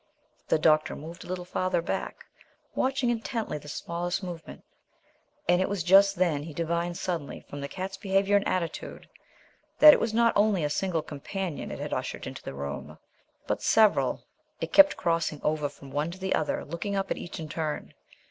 The 0.47 0.57
doctor 0.57 0.95
moved 0.95 1.23
a 1.23 1.27
little 1.27 1.45
farther 1.45 1.79
back, 1.79 2.25
watching 2.73 3.11
intently 3.11 3.59
the 3.59 3.67
smallest 3.67 4.23
movement, 4.23 4.63
and 5.47 5.61
it 5.61 5.69
was 5.69 5.83
just 5.83 6.15
then 6.15 6.41
he 6.41 6.55
divined 6.55 6.97
suddenly 6.97 7.41
from 7.41 7.61
the 7.61 7.67
cat's 7.67 7.97
behaviour 7.97 8.35
and 8.35 8.47
attitude 8.47 9.07
that 9.77 9.93
it 9.93 9.99
was 9.99 10.11
not 10.11 10.33
only 10.35 10.63
a 10.63 10.71
single 10.71 11.03
companion 11.03 11.69
it 11.69 11.77
had 11.77 11.93
ushered 11.93 12.25
into 12.25 12.41
the 12.41 12.55
room, 12.55 12.97
but 13.45 13.61
several. 13.61 14.23
It 14.59 14.73
kept 14.73 14.97
crossing 14.97 15.39
over 15.43 15.69
from 15.69 15.91
one 15.91 16.09
to 16.09 16.17
the 16.17 16.33
other, 16.33 16.65
looking 16.65 16.95
up 16.95 17.11
at 17.11 17.17
each 17.17 17.39
in 17.39 17.47
turn. 17.47 17.93